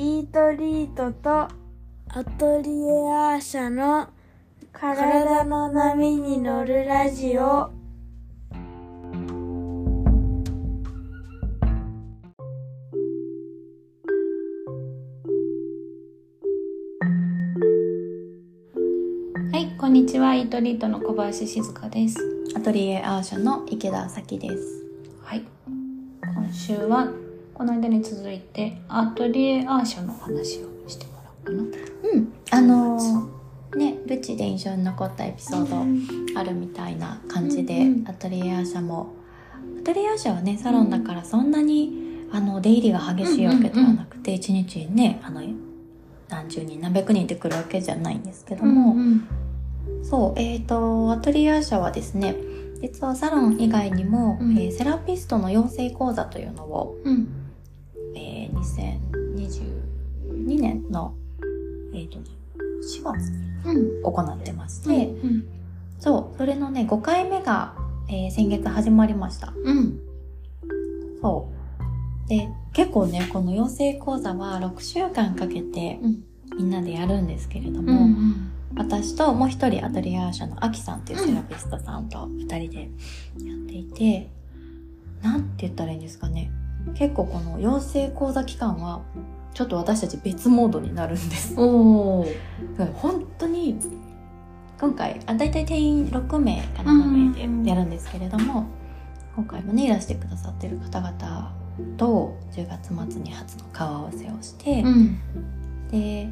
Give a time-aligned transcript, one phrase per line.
[0.00, 1.50] イートリートとア
[2.38, 4.08] トリエアーシャの
[4.72, 7.70] 体の波に乗るラジオは
[19.52, 20.34] い、こんにちは。
[20.34, 22.16] イートリートの小林静香です。
[22.56, 24.82] アトリエアーシャの池田咲です。
[25.22, 25.44] はい。
[26.22, 27.12] 今週は、
[27.60, 31.76] この間に続いて、アトリエアーシャの話をしてもらおうか
[32.10, 39.12] うん、あのーね、ルチで印象に残ったエピソードあるみたいな感じで、うんうんアトリエアーシャも、
[39.78, 45.42] アトリエアーシャはね、サロンだからそんなに、あの、出入りが激しいわけではなくて、一、日にね、あの、
[46.30, 48.72] 何十人、何百人って来るわけじゃないんですけどな。
[48.72, 49.28] も、ん。
[50.02, 52.36] そう、えっ、と、アトリエアーシャはですね、
[52.80, 57.39] 実はサロン以外にも、うんえーセラピストの養成講座というのを、うん。
[58.78, 61.14] えー、2022年の、
[61.94, 62.26] えーとね、
[62.82, 64.02] 4月にうん。
[64.02, 65.44] 行ってまして、うん。
[65.98, 67.74] そう、それのね、5回目が、
[68.08, 69.52] えー先月始まりました。
[69.64, 69.98] うん。
[71.22, 71.48] そ
[72.26, 72.28] う。
[72.28, 76.24] で、結構ね、この養成講座は6週間かけてうん
[76.56, 78.50] みんなでやるんですけれどうも、ん。
[78.76, 82.82] 私ともう一人アトリエアーシャのアキさんっていうセラピストさんと二人で
[83.44, 84.28] やっていて、
[85.22, 86.50] なんて言ったらいいんですかね。
[86.94, 89.02] 結構この養成講座期間は、
[89.54, 91.54] ちょっと私たち別モードになるんです。
[91.58, 92.24] お
[92.94, 93.78] 本当に、
[94.80, 98.66] 今回、あ、だいたい定員6名か7名でやるんですけれども、
[99.36, 101.52] 今回もね、いらしてくださってる方々
[101.96, 105.20] と10月末に初の顔合わせをして、うん。
[105.90, 106.28] で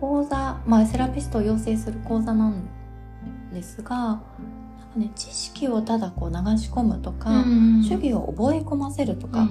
[0.00, 2.68] 講座まあセラピストを養成する講座なん
[3.52, 4.20] ですが
[4.96, 7.44] ね、知識をただこう流し込むとか、
[7.82, 9.48] 主義を覚え込ませるとか、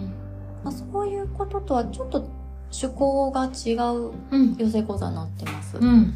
[0.64, 2.28] まあ、そういうこととはちょっと
[2.72, 4.56] 趣向が違ううん。
[4.58, 5.78] 養成講座になってます。
[5.78, 6.14] うん。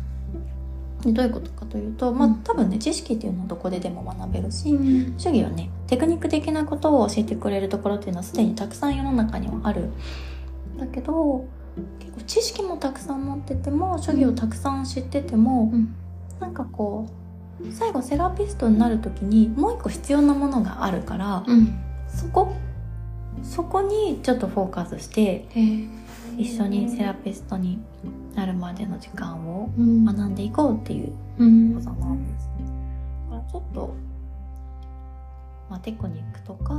[1.01, 5.13] でどういうことかというと、まあうん多分ね知識っていうのはどこででも学べるし、うん。
[5.17, 9.89] 主義はねテクニック的なことを教えてくれるところっていうのはすでにたくさん世の中にはある
[10.77, 11.45] だけど
[11.99, 15.95] 結構知識もたくさん持ってても主義をたくさん知ってても、うん
[16.39, 17.20] なんかこう
[17.71, 21.79] 最後セラピストになる時にもう一個必要なものがあるから、うん。
[22.07, 22.53] そこ
[23.43, 25.47] そこにちょっとフォーカスして
[26.37, 27.79] 一緒にセラピストに
[28.35, 30.05] なるまでの時間をうん。
[30.05, 32.49] 学んでいこうっていううん講座なんです。
[33.29, 33.95] だからちょっと、
[35.69, 36.73] まあ、テクニックとか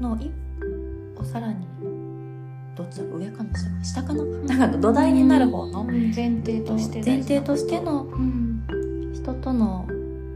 [0.00, 0.30] の一
[1.16, 1.66] 歩さらに
[2.76, 8.53] どっちだろう上かな下かななんか土台になる方のうん前提として前提としてのうん。
[9.24, 9.86] 人との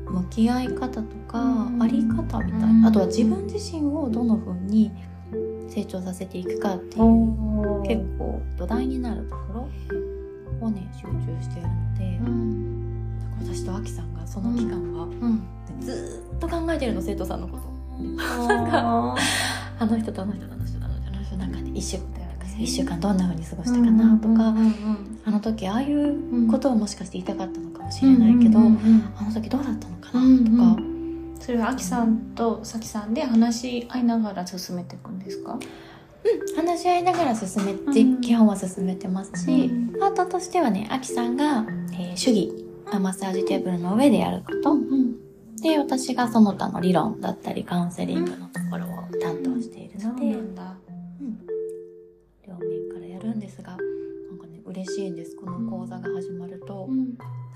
[0.06, 4.91] 向き合い方とかうんあり方みたいうんなあとは自分自身をどの風に
[5.69, 9.69] 成長させていくかっていうお結構土台になるとこ
[10.60, 12.78] ろをね集中しているのでうん。
[13.41, 15.43] 私とアキさんがその期間はうん。
[15.81, 17.69] ずーっと考えてるの生徒さんのこと。
[18.48, 19.16] なんか
[19.78, 22.17] あの人とあの人とあの人とあの人とあの人なんかね一週間
[22.58, 24.54] 一週間どんな風に過ごしたかなとか、
[25.24, 30.56] あの時ああいうことをもしかして言いたかったのかもしれないけど、うんうんうんあの時どうだったのかうんうん。
[30.56, 30.82] なと
[31.41, 35.58] か、それはあきさんとさきさんで話し合いながら進めていくんですか？
[36.56, 42.52] 話し合いながら進めて、うん基本は進めてますし、うんパートとしてはねあきさんが、えー主義
[42.92, 44.76] マッサージテーブルの上でやること、
[45.62, 48.88] で私がその他の理論だったりカウンセリングのところを
[49.20, 50.36] 担当しているので、
[53.38, 55.37] んですがなんかね嬉しいんです。
[55.37, 56.88] この講座が始まると、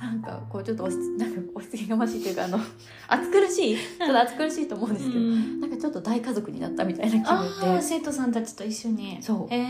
[0.01, 2.59] なんかこうちょっと押し なんか押しつけがましいというかあの
[3.09, 3.77] 暑苦しい。
[3.77, 9.19] ちょっと暑苦しいと思うんですけど、なんかちょっと大家族になったみたいな気あ分であ生徒さんたちと一緒に。
[9.21, 9.55] そう。
[9.55, 9.65] へえ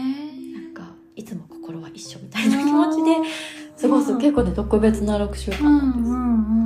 [0.53, 3.17] なんかいつも心は一緒みたいな気持ちで
[3.81, 4.17] 過ごす。
[4.19, 6.19] 結構ね特別な6週間うんなんです、うんう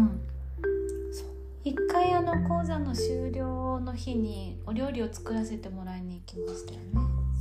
[0.05, 0.21] ん。
[1.65, 3.56] 一回あの講座の終了
[3.87, 6.87] の日にお料理を作らせてもらいに行きましたよね。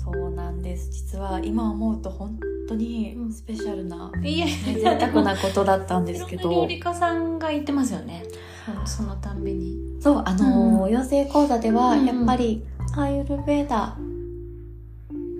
[0.03, 0.91] そうなんです。
[0.91, 2.39] 実は今思うと本
[2.69, 6.51] 当にスペシャルな、いや贅沢なことだったんですけど。
[6.61, 8.23] 料理家さんが言ってますよね。
[8.85, 12.05] そのたんびにそう、あのー養成講座では、うんうん。
[12.05, 12.63] やっぱり、
[12.95, 13.97] アーユルベーダ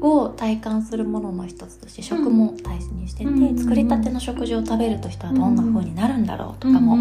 [0.06, 6.98] を体感するものの一つとして、食も大事にしてて、うん作りたての食事を食べると人はどんな風になるんだろうとかも、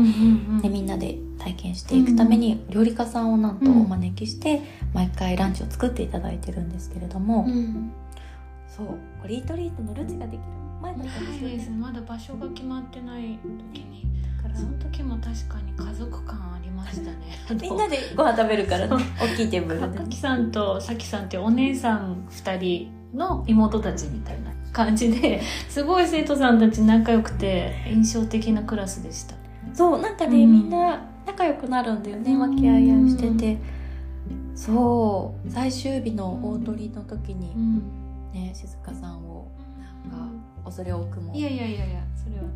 [0.61, 4.63] でみんなで体験していくために、料理家さんをなんとお招きして、
[4.93, 7.93] 毎回ランチを作っていただいてるんですけれども、うん。
[8.69, 10.43] そう、これリートリートのルチができる
[10.85, 13.39] 前だったんですよないですまだ場所が決まってない
[13.73, 14.07] 時に
[14.55, 17.17] その時も確かに家族感ありましたね。
[17.61, 18.97] みんなでご飯食べるからね。
[19.21, 29.35] 大きいテーブルでかきさんとさきさんってお姉さん2人の妹たちみたいな感じで すごい生徒さんたち仲良くて印象的なクラスでした。
[29.73, 30.53] そうなんかね、うん。
[30.53, 33.59] みんな仲良くなるんだよね和気あいあいしてて。
[34.55, 35.51] そう。
[35.51, 37.83] 最終日の大鳥の時にうん。
[38.33, 40.29] ね静香さんをなんか
[40.65, 41.35] 恐れ多くも。
[41.35, 42.47] いやいやいやいやそれは大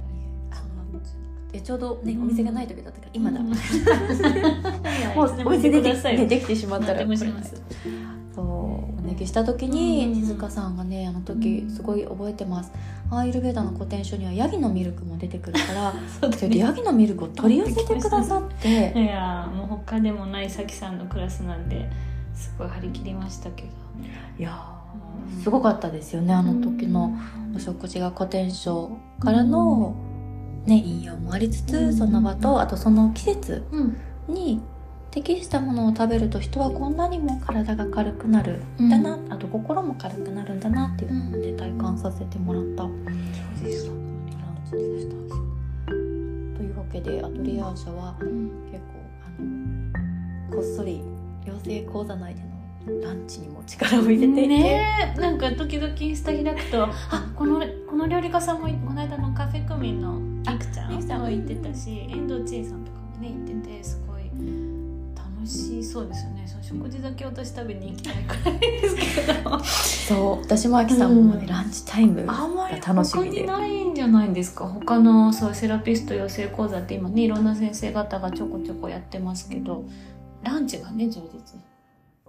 [0.51, 0.63] あ丈
[0.95, 3.49] 夫でちょうどねお店がない時だったから今だ、うん。
[3.49, 3.55] も
[5.17, 7.01] もうお店ででき,、ね、でできてしまったら。
[7.01, 10.15] そうお願いした時にうん。
[10.15, 12.71] 静香さんがねあの時すごい覚えてます。
[13.11, 15.95] アーユルベーダの古典書にはヤギのミルクも出てくるから
[16.37, 18.93] それでヤギのミルクを取り寄せてくださって。
[18.95, 21.91] いやもう他でもないさきさんのクラスなんで
[22.35, 23.69] すごい張り切りましたけど
[24.39, 27.13] いやーすごかったですよねあの時の
[27.55, 29.97] お食事が古典書からの、
[30.67, 33.97] ね、引用もありつつその場とあとその季節うん。
[34.29, 34.61] に
[35.11, 38.91] 適したものを食べると人はこんなにも体が軽くなるん。
[38.91, 43.99] だな、あと心も軽くなるんだなっていうのをね体感させてもらったそうでしたラン
[44.67, 45.15] チでした。
[46.59, 49.31] というわけでアトリエアーシャは結構あ
[50.51, 51.01] のこっそり
[51.47, 55.21] 養成講座内でのランチにも力を入れていて、ねえ。
[55.21, 56.91] なんか時々インスタ開くとあ
[57.35, 60.91] このこの料理家さんもこの間のカフェクミンのりくちゃん？
[60.91, 64.23] りくちゃんも行ってたし遠藤千恵さんとかもね行っててすごい
[65.15, 66.47] 楽しそうですよね。
[66.47, 68.97] その食事だけ私食べに行きたいくらいです
[69.27, 69.59] けど。
[69.65, 71.47] そう私もあきさんもね、うん。
[71.47, 74.67] ランチタイムあんまりが楽し他みでにないんじゃないんですか？
[74.67, 79.85] 他のそうセラピスト養成講座って今ねいろんな先生方がちょこちょこやってますけど。
[80.41, 81.61] ランチがね充実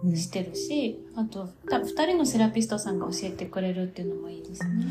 [0.02, 0.16] うん。
[0.16, 4.86] してるし、あとた2人のセラピストさんが教えてくれるっていうのもいいですね。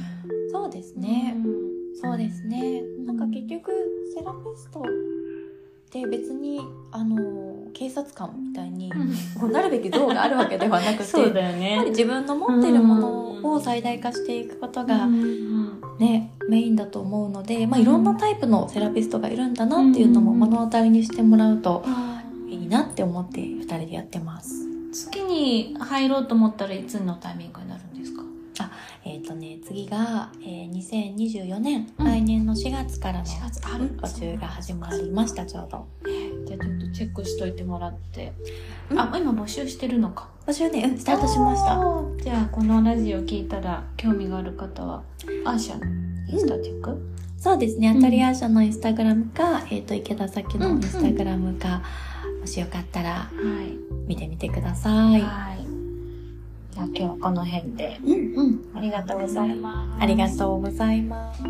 [0.50, 2.82] そうですね、うんそうですね。
[3.06, 3.72] なんか結局
[4.16, 4.84] セラピストっ
[5.92, 8.92] て別にあの警察官みたいに、
[9.40, 11.90] こうなるべき像があるわけではなくてそうだよやっぱりね。
[11.90, 22.64] 自分の持ってるものを最大化していくことが、うんね、メインだと思うので、まあ、いろんなタイプのセラピストがいるんだなっていうのもうん目の当たりにしてもらうとあい。
[22.66, 24.54] いなって思って2人でやってます。
[24.92, 27.78] 月に入ろうと思ったらいつのタイミングにな
[29.30, 35.88] とね次が、えー2024年、うん来年の4月からの4月あうん募集が始まりましたちょうど。
[36.46, 38.34] じゃあちょっとチェックしといてもらって。
[38.90, 40.30] うんあ、今募集してるのか。
[40.48, 42.24] 募集ね、うん、スタートしました。
[42.24, 45.04] じゃあこのラジオ聞いたら興味がある方は
[45.46, 45.86] アーシャの
[46.28, 47.00] インスタチェック、
[47.38, 51.84] そうですね、アトリエアーシャのインスタグラムか、えっ、と池田咲のインスタグラムか、
[52.40, 53.30] もしよかったらは
[53.64, 53.78] い。
[54.08, 55.22] 見てみてください。
[55.22, 55.79] はい。
[56.80, 58.00] じゃあ今日はこの辺で。
[58.06, 60.02] うんうん、ありがとうございます。
[60.02, 61.44] ありがとうございます。